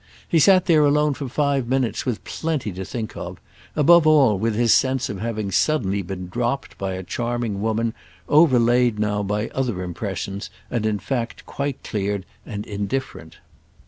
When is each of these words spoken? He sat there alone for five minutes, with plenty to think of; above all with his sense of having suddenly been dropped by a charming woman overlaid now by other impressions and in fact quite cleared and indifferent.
He 0.27 0.39
sat 0.39 0.65
there 0.65 0.83
alone 0.83 1.13
for 1.13 1.29
five 1.29 1.67
minutes, 1.67 2.07
with 2.07 2.23
plenty 2.23 2.71
to 2.71 2.83
think 2.83 3.15
of; 3.15 3.39
above 3.75 4.07
all 4.07 4.35
with 4.35 4.55
his 4.55 4.73
sense 4.73 5.09
of 5.09 5.19
having 5.19 5.51
suddenly 5.51 6.01
been 6.01 6.27
dropped 6.27 6.75
by 6.79 6.95
a 6.95 7.03
charming 7.03 7.61
woman 7.61 7.93
overlaid 8.27 8.97
now 8.97 9.21
by 9.21 9.49
other 9.49 9.83
impressions 9.83 10.49
and 10.71 10.87
in 10.87 10.97
fact 10.97 11.45
quite 11.45 11.83
cleared 11.83 12.25
and 12.47 12.65
indifferent. 12.65 13.37